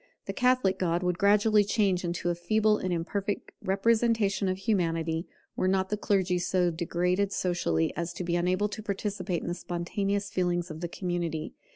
The 0.25 0.33
Catholic 0.33 0.79
God 0.79 1.03
would 1.03 1.19
gradually 1.19 1.63
change 1.63 2.03
into 2.03 2.31
a 2.31 2.33
feeble 2.33 2.79
and 2.79 2.91
imperfect 2.91 3.51
representation 3.63 4.47
of 4.49 4.57
Humanity, 4.57 5.27
were 5.55 5.67
not 5.67 5.89
the 5.89 5.95
clergy 5.95 6.39
so 6.39 6.71
degraded 6.71 7.31
socially 7.31 7.93
as 7.95 8.11
to 8.13 8.23
be 8.23 8.35
unable 8.35 8.67
to 8.69 8.81
participate 8.81 9.43
in 9.43 9.47
the 9.47 9.53
spontaneous 9.53 10.31
feelings 10.31 10.71
of 10.71 10.81
the 10.81 10.87
community. 10.89 11.53